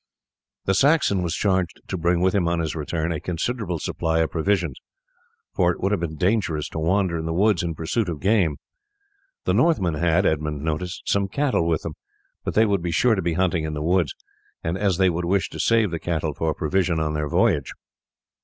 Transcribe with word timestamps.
The 0.65 0.73
Saxon 0.73 1.21
was 1.21 1.35
charged 1.35 1.79
to 1.87 1.95
bring 1.95 2.21
with 2.21 2.33
him 2.33 2.47
on 2.47 2.57
his 2.59 2.75
return 2.75 3.11
a 3.11 3.19
considerable 3.19 3.77
supply 3.77 4.21
of 4.21 4.31
provisions, 4.31 4.79
for 5.53 5.71
it 5.71 5.79
would 5.79 5.91
have 5.91 6.01
been 6.01 6.15
dangerous 6.15 6.67
to 6.69 6.79
wander 6.79 7.19
in 7.19 7.27
the 7.27 7.33
woods 7.33 7.61
in 7.61 7.75
pursuit 7.75 8.09
of 8.09 8.19
game. 8.19 8.57
The 9.43 9.53
Northmen 9.53 9.93
had, 9.93 10.25
Edmund 10.25 10.63
noticed, 10.63 11.03
some 11.05 11.27
cattle 11.27 11.67
with 11.67 11.83
them; 11.83 11.93
but 12.43 12.55
they 12.55 12.65
would 12.65 12.81
be 12.81 12.89
sure 12.89 13.13
to 13.13 13.21
be 13.21 13.33
hunting 13.33 13.63
in 13.63 13.75
the 13.75 13.83
woods, 13.83 14.15
as 14.63 14.97
they 14.97 15.11
would 15.11 15.25
wish 15.25 15.49
to 15.51 15.59
save 15.59 15.91
the 15.91 15.99
cattle 15.99 16.33
for 16.33 16.55
provision 16.55 16.99
on 16.99 17.13
their 17.13 17.29
voyage. 17.29 17.71